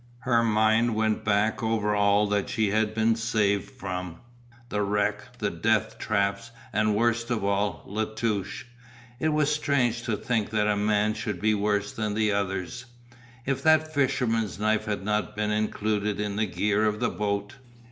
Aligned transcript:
Her 0.21 0.41
mind 0.43 0.95
went 0.95 1.23
back 1.23 1.61
over 1.61 1.93
all 1.95 2.25
that 2.29 2.49
she 2.49 2.71
had 2.71 2.95
been 2.95 3.15
saved 3.15 3.69
from 3.79 4.19
the 4.69 4.81
wreck, 4.81 5.37
the 5.37 5.51
deathtraps 5.51 6.49
and 6.73 6.95
worst 6.95 7.29
of 7.29 7.43
all 7.43 7.83
La 7.85 8.05
Touche. 8.05 8.65
It 9.19 9.29
was 9.29 9.53
strange 9.53 10.01
to 10.05 10.17
think 10.17 10.49
that 10.49 10.65
a 10.67 10.75
man 10.75 11.13
should 11.13 11.39
be 11.39 11.53
worse 11.53 11.91
than 11.91 12.15
the 12.15 12.31
others. 12.31 12.85
If 13.45 13.61
that 13.61 13.93
fisherman's 13.93 14.57
knife 14.57 14.85
had 14.85 15.03
not 15.03 15.35
been 15.35 15.51
included 15.51 16.19
in 16.19 16.35
the 16.35 16.47
gear 16.47 16.85
of 16.87 16.99
the 16.99 17.11
boat! 17.11 17.57